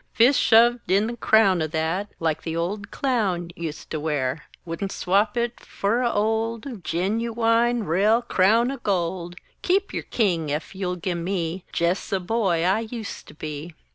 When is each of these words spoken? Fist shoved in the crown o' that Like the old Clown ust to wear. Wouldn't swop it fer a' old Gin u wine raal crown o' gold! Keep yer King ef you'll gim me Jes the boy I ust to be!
Fist 0.13 0.39
shoved 0.41 0.89
in 0.89 1.05
the 1.05 1.15
crown 1.15 1.61
o' 1.61 1.67
that 1.67 2.11
Like 2.19 2.41
the 2.41 2.55
old 2.55 2.89
Clown 2.89 3.51
ust 3.55 3.91
to 3.91 3.99
wear. 3.99 4.45
Wouldn't 4.65 4.91
swop 4.91 5.37
it 5.37 5.59
fer 5.59 6.01
a' 6.01 6.11
old 6.11 6.83
Gin 6.83 7.19
u 7.19 7.31
wine 7.31 7.83
raal 7.83 8.23
crown 8.23 8.71
o' 8.71 8.77
gold! 8.77 9.35
Keep 9.61 9.93
yer 9.93 10.01
King 10.01 10.51
ef 10.51 10.73
you'll 10.73 10.95
gim 10.95 11.23
me 11.23 11.65
Jes 11.71 12.09
the 12.09 12.19
boy 12.19 12.63
I 12.65 12.81
ust 12.91 13.27
to 13.27 13.35
be! 13.35 13.75